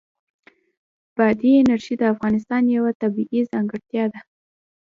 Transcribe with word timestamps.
بادي 1.17 1.51
انرژي 1.61 1.93
د 1.99 2.03
افغانستان 2.13 2.63
یوه 2.77 2.91
طبیعي 3.01 3.41
ځانګړتیا 3.51 4.05
ده. 4.13 4.19